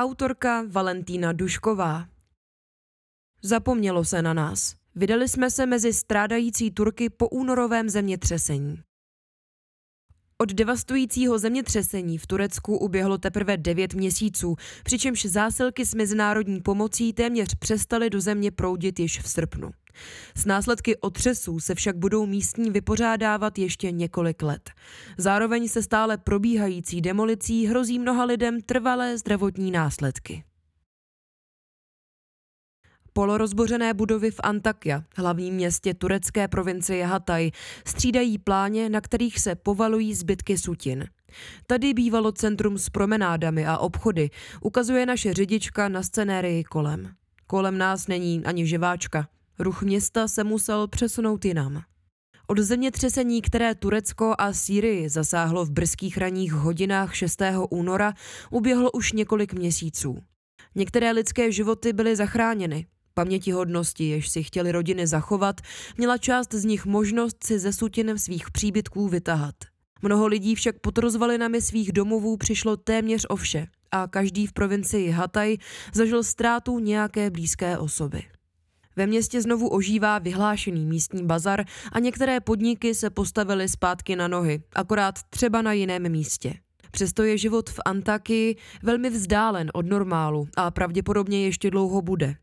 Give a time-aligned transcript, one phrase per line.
[0.00, 2.08] Autorka Valentína Dušková
[3.42, 4.74] Zapomnělo se na nás.
[4.94, 8.82] Vydali jsme se mezi strádající Turky po únorovém zemětřesení.
[10.38, 17.54] Od devastujícího zemětřesení v Turecku uběhlo teprve devět měsíců, přičemž zásilky s mezinárodní pomocí téměř
[17.54, 19.70] přestaly do země proudit již v srpnu.
[20.36, 24.70] S následky otřesů se však budou místní vypořádávat ještě několik let.
[25.18, 30.44] Zároveň se stále probíhající demolicí hrozí mnoha lidem trvalé zdravotní následky.
[33.12, 37.50] Polorozbořené budovy v Antakya, hlavním městě turecké provincie Hatay,
[37.86, 41.04] střídají pláně, na kterých se povalují zbytky sutin.
[41.66, 44.30] Tady bývalo centrum s promenádami a obchody,
[44.60, 47.14] ukazuje naše řidička na scenérii kolem.
[47.46, 49.28] Kolem nás není ani živáčka.
[49.60, 51.82] Ruch města se musel přesunout jinam.
[52.46, 57.42] Od zemětřesení, které Turecko a Sýrii zasáhlo v brzkých ranních hodinách 6.
[57.70, 58.14] února,
[58.50, 60.18] uběhlo už několik měsíců.
[60.74, 65.60] Některé lidské životy byly zachráněny, pamětihodnosti, jež si chtěli rodiny zachovat,
[65.96, 69.54] měla část z nich možnost si ze sutinem svých příbytků vytahat.
[70.02, 75.10] Mnoho lidí však pod rozvalinami svých domovů přišlo téměř o vše a každý v provincii
[75.10, 75.56] Hataj
[75.94, 78.22] zažil ztrátu nějaké blízké osoby.
[78.96, 84.62] Ve městě znovu ožívá vyhlášený místní bazar a některé podniky se postavily zpátky na nohy,
[84.74, 86.54] akorát třeba na jiném místě.
[86.90, 92.36] Přesto je život v Antakii velmi vzdálen od normálu a pravděpodobně ještě dlouho bude.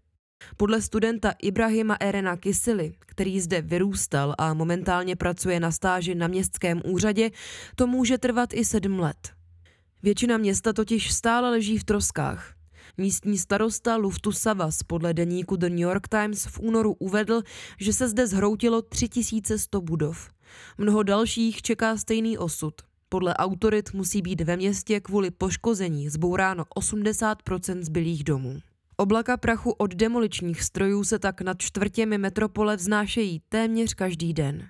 [0.57, 6.81] Podle studenta Ibrahima Erena Kisily, který zde vyrůstal a momentálně pracuje na stáži na městském
[6.85, 7.31] úřadě,
[7.75, 9.17] to může trvat i sedm let.
[10.03, 12.56] Většina města totiž stále leží v troskách.
[12.99, 17.41] Místní starosta Luftu Savas podle deníku The New York Times v únoru uvedl,
[17.79, 20.29] že se zde zhroutilo 3100 budov.
[20.77, 22.73] Mnoho dalších čeká stejný osud.
[23.09, 28.59] Podle autorit musí být ve městě kvůli poškození zbouráno 80% zbylých domů.
[28.97, 34.67] Oblaka prachu od demoličních strojů se tak nad čtvrtěmi metropole vznášejí téměř každý den.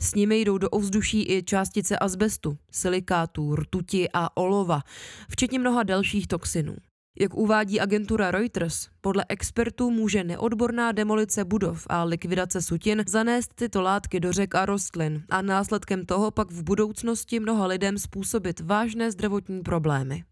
[0.00, 4.82] S nimi jdou do ovzduší i částice azbestu, silikátů, rtuti a olova,
[5.28, 6.76] včetně mnoha dalších toxinů.
[7.18, 13.82] Jak uvádí agentura Reuters, podle expertů může neodborná demolice budov a likvidace sutin zanést tyto
[13.82, 19.10] látky do řek a rostlin a následkem toho pak v budoucnosti mnoha lidem způsobit vážné
[19.10, 20.24] zdravotní problémy.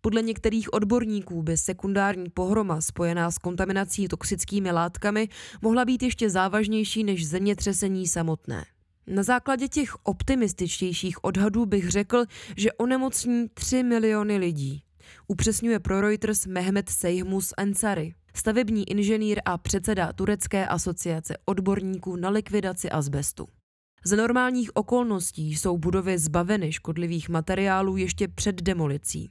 [0.00, 5.28] Podle některých odborníků by sekundární pohroma spojená s kontaminací toxickými látkami
[5.62, 8.64] mohla být ještě závažnější než zemětřesení samotné.
[9.06, 12.24] Na základě těch optimističtějších odhadů bych řekl,
[12.56, 14.82] že onemocní 3 miliony lidí.
[15.28, 22.90] Upřesňuje pro Reuters Mehmet Sejhmus Ansari, stavební inženýr a předseda Turecké asociace odborníků na likvidaci
[22.90, 23.48] azbestu.
[24.06, 29.30] Z normálních okolností jsou budovy zbaveny škodlivých materiálů ještě před demolicí.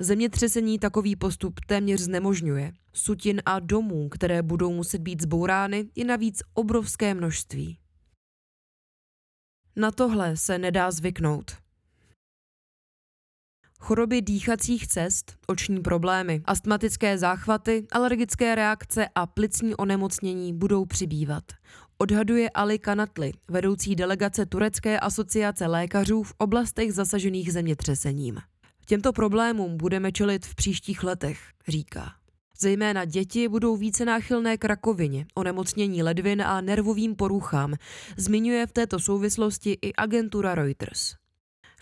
[0.00, 2.72] Zemětřesení takový postup téměř znemožňuje.
[2.92, 7.78] Sutin a domů, které budou muset být zbourány, je navíc obrovské množství.
[9.76, 11.56] Na tohle se nedá zvyknout.
[13.82, 21.44] Choroby dýchacích cest, oční problémy, astmatické záchvaty, alergické reakce a plicní onemocnění budou přibývat.
[21.98, 28.38] Odhaduje Ali Kanatli, vedoucí delegace Turecké asociace lékařů v oblastech zasažených zemětřesením.
[28.86, 32.12] Těmto problémům budeme čelit v příštích letech, říká.
[32.58, 37.74] Zejména děti budou více náchylné k rakovině, onemocnění ledvin a nervovým poruchám,
[38.16, 41.19] zmiňuje v této souvislosti i agentura Reuters.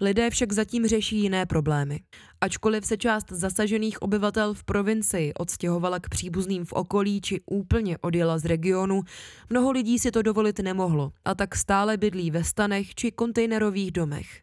[0.00, 2.00] Lidé však zatím řeší jiné problémy.
[2.40, 8.38] Ačkoliv se část zasažených obyvatel v provincii odstěhovala k příbuzným v okolí či úplně odjela
[8.38, 9.02] z regionu,
[9.50, 14.42] mnoho lidí si to dovolit nemohlo a tak stále bydlí ve stanech či kontejnerových domech.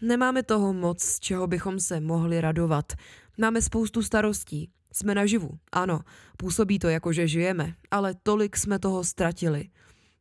[0.00, 2.92] Nemáme toho moc, z čeho bychom se mohli radovat.
[3.38, 4.70] Máme spoustu starostí.
[4.92, 6.00] Jsme naživu, ano,
[6.36, 9.68] působí to jako, že žijeme, ale tolik jsme toho ztratili.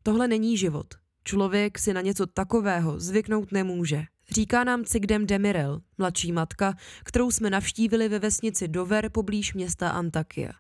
[0.04, 0.88] Tohle není život.
[1.24, 4.04] Člověk si na něco takového zvyknout nemůže.
[4.32, 10.52] Říká nám Cigdem Demirel, mladší matka, kterou jsme navštívili ve vesnici Dover poblíž města Antakia.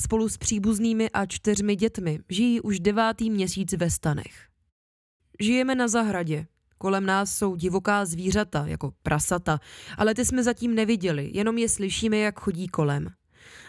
[0.00, 4.48] Spolu s příbuznými a čtyřmi dětmi žijí už devátý měsíc ve stanech.
[5.40, 6.46] Žijeme na zahradě.
[6.78, 9.60] Kolem nás jsou divoká zvířata, jako prasata,
[9.98, 13.08] ale ty jsme zatím neviděli, jenom je slyšíme, jak chodí kolem.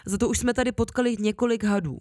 [0.06, 1.98] Za to už jsme tady potkali několik hadů.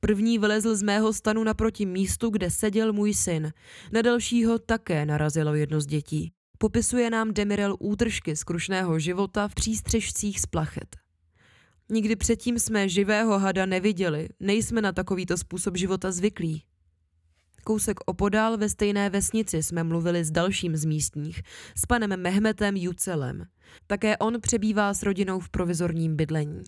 [0.00, 3.52] První vylezl z mého stanu naproti místu, kde seděl můj syn.
[3.92, 6.32] Na dalšího také narazilo jedno z dětí.
[6.62, 10.96] Popisuje nám Demirel útržky z krušného života v přístřežcích z plachet.
[11.88, 16.64] Nikdy předtím jsme živého hada neviděli, nejsme na takovýto způsob života zvyklí.
[17.64, 21.42] Kousek opodál ve stejné vesnici jsme mluvili s dalším z místních,
[21.76, 23.44] s panem Mehmetem Jucelem.
[23.86, 26.62] Také on přebývá s rodinou v provizorním bydlení.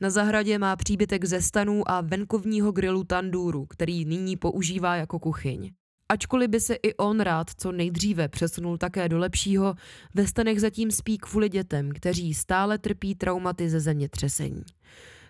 [0.00, 5.72] Na zahradě má příbytek ze stanů a venkovního grilu tandůru, který nyní používá jako kuchyň.
[6.12, 9.74] Ačkoliv by se i on rád co nejdříve přesunul také do lepšího,
[10.14, 14.62] ve stanech zatím spí kvůli dětem, kteří stále trpí traumaty ze zemětřesení.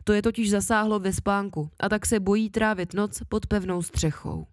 [0.05, 4.47] To je totiž zasáhlo ve spánku a tak se bojí trávit noc pod pevnou střechou.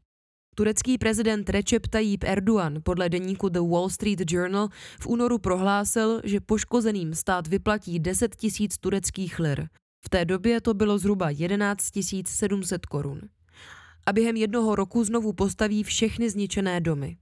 [0.55, 6.39] Turecký prezident Recep Tayyip Erdogan podle deníku The Wall Street Journal v únoru prohlásil, že
[6.39, 9.67] poškozeným stát vyplatí 10 tisíc tureckých lir.
[10.05, 11.89] V té době to bylo zhruba 11
[12.25, 13.21] 700 korun.
[14.09, 17.17] A během jednoho roku znovu postaví všechny zničené domy.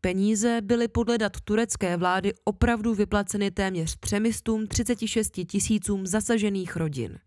[0.00, 7.18] Peníze byly podle dat turecké vlády opravdu vyplaceny téměř 336 tisícům zasažených rodin.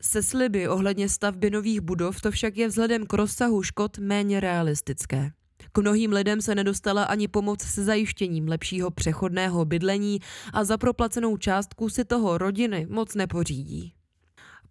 [0.00, 5.30] Se sliby ohledně stavby nových budov to však je vzhledem k rozsahu škod méně realistické.
[5.72, 10.20] K mnohým lidem se nedostala ani pomoc se zajištěním lepšího přechodného bydlení
[10.52, 13.94] a za proplacenou částku si toho rodiny moc nepořídí.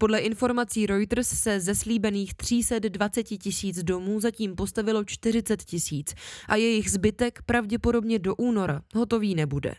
[0.04, 6.14] Podle informací Reuters se ze slíbených 320 tisíc domů zatím postavilo 40 tisíc
[6.48, 9.76] a jejich zbytek pravděpodobně do února hotový nebude.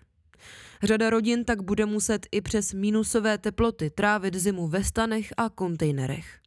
[0.82, 6.40] Řada rodin tak bude muset i přes minusové teploty trávit zimu ve stanech a kontejnerech.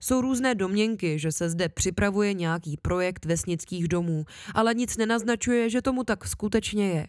[0.00, 4.24] Jsou různé domněnky, že se zde připravuje nějaký projekt vesnických domů,
[4.54, 7.06] ale nic nenaznačuje, že tomu tak skutečně je.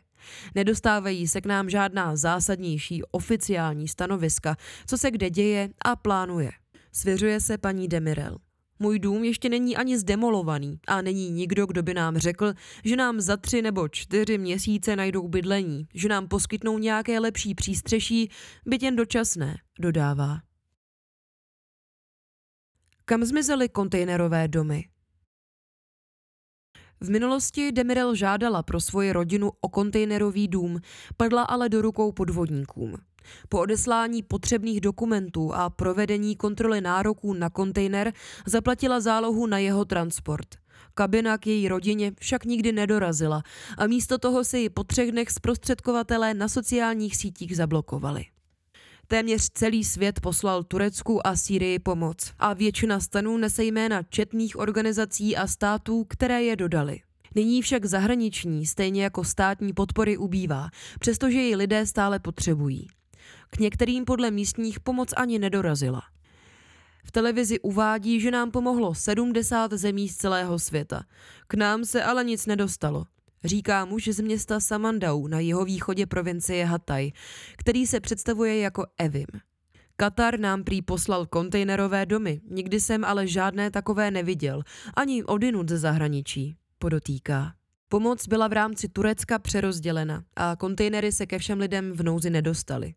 [0.55, 4.55] Nedostávají se k nám žádná zásadnější oficiální stanoviska,
[4.87, 6.51] co se kde děje a plánuje.
[6.91, 8.37] Svěřuje se paní Demirel.
[8.79, 12.53] Můj dům ještě není ani zdemolovaný a není nikdo, kdo by nám řekl,
[12.85, 18.29] že nám za tři nebo čtyři měsíce najdou bydlení, že nám poskytnou nějaké lepší přístřeší,
[18.65, 20.39] byť jen dočasné, dodává.
[23.05, 24.85] Kam zmizely kontejnerové domy?
[27.03, 30.79] V minulosti Demirel žádala pro svoji rodinu o kontejnerový dům,
[31.17, 32.95] padla ale do rukou podvodníkům.
[33.49, 38.13] Po odeslání potřebných dokumentů a provedení kontroly nároků na kontejner
[38.45, 40.47] zaplatila zálohu na jeho transport.
[40.93, 43.43] Kabina k její rodině však nikdy nedorazila
[43.77, 48.25] a místo toho se ji po třech dnech zprostředkovatelé na sociálních sítích zablokovali.
[49.11, 55.37] Téměř celý svět poslal Turecku a Sýrii pomoc a většina stanů nese jména četných organizací
[55.37, 57.01] a států, které je dodali.
[57.35, 60.69] Nyní však zahraniční, stejně jako státní podpory ubývá,
[60.99, 62.87] přestože ji lidé stále potřebují.
[63.49, 66.01] K některým podle místních pomoc ani nedorazila.
[67.03, 71.03] V televizi uvádí, že nám pomohlo 70 zemí z celého světa.
[71.47, 73.05] K nám se ale nic nedostalo.
[73.43, 77.11] Říká muž z města Samandau na jeho východě provincie Hatay,
[77.57, 79.27] který se představuje jako Evim.
[79.95, 84.63] Katar nám prý poslal kontejnerové domy, nikdy jsem ale žádné takové neviděl,
[84.95, 87.53] ani odinut ze zahraničí, podotýká.
[87.89, 92.93] Pomoc byla v rámci Turecka přerozdělena a kontejnery se ke všem lidem v nouzi nedostaly.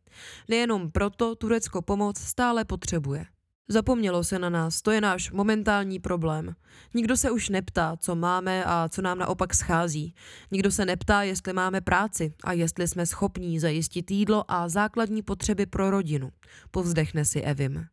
[0.48, 3.26] Nejenom proto Turecko pomoc stále potřebuje.
[3.68, 6.54] Zapomnělo se na nás, to je náš momentální problém.
[6.94, 10.14] Nikdo se už neptá, co máme a co nám naopak schází.
[10.50, 15.66] Nikdo se neptá, jestli máme práci a jestli jsme schopní zajistit jídlo a základní potřeby
[15.66, 16.30] pro rodinu.
[16.70, 17.86] Povzdechne si Evim.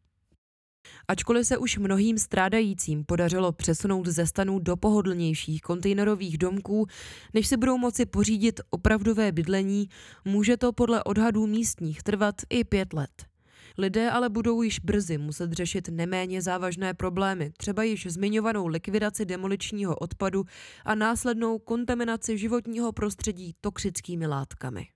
[1.07, 6.87] Ačkoliv se už mnohým strádajícím podařilo přesunout ze stanů do pohodlnějších kontejnerových domků,
[7.33, 9.89] než si budou moci pořídit opravdové bydlení,
[10.25, 13.30] může to podle odhadů místních trvat i pět let.
[13.81, 19.95] Lidé ale budou již brzy muset řešit neméně závažné problémy, třeba již zmiňovanou likvidaci demoličního
[19.95, 20.43] odpadu
[20.85, 24.87] a následnou kontaminaci životního prostředí toxickými látkami.